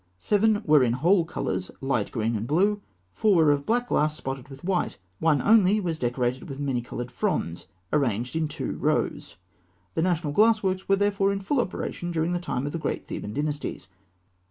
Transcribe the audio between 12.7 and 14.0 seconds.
the great Theban dynasties.